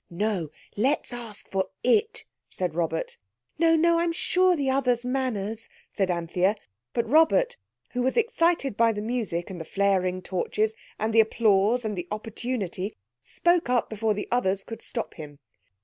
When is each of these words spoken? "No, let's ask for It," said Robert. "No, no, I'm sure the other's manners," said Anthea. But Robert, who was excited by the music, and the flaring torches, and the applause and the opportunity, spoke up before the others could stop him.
"No, 0.09 0.49
let's 0.75 1.13
ask 1.13 1.47
for 1.47 1.67
It," 1.83 2.25
said 2.49 2.73
Robert. 2.73 3.19
"No, 3.59 3.75
no, 3.75 3.99
I'm 3.99 4.11
sure 4.11 4.55
the 4.55 4.67
other's 4.67 5.05
manners," 5.05 5.69
said 5.91 6.09
Anthea. 6.09 6.55
But 6.91 7.07
Robert, 7.07 7.57
who 7.91 8.01
was 8.01 8.17
excited 8.17 8.75
by 8.75 8.93
the 8.93 9.01
music, 9.03 9.51
and 9.51 9.61
the 9.61 9.63
flaring 9.63 10.23
torches, 10.23 10.75
and 10.97 11.13
the 11.13 11.19
applause 11.19 11.85
and 11.85 11.95
the 11.95 12.07
opportunity, 12.09 12.95
spoke 13.21 13.69
up 13.69 13.91
before 13.91 14.15
the 14.15 14.27
others 14.31 14.63
could 14.63 14.81
stop 14.81 15.13
him. 15.13 15.37